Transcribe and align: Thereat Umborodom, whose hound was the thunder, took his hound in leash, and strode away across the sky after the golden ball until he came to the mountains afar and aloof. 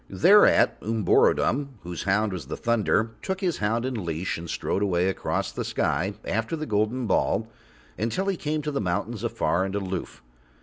Thereat 0.09 0.81
Umborodom, 0.81 1.77
whose 1.83 2.05
hound 2.05 2.33
was 2.33 2.47
the 2.47 2.57
thunder, 2.57 3.11
took 3.21 3.41
his 3.41 3.57
hound 3.59 3.85
in 3.85 4.03
leash, 4.03 4.35
and 4.35 4.49
strode 4.49 4.81
away 4.81 5.07
across 5.09 5.51
the 5.51 5.63
sky 5.63 6.15
after 6.25 6.55
the 6.55 6.65
golden 6.65 7.05
ball 7.05 7.47
until 7.99 8.25
he 8.25 8.35
came 8.35 8.63
to 8.63 8.71
the 8.71 8.81
mountains 8.81 9.23
afar 9.23 9.63
and 9.63 9.75
aloof. 9.75 10.23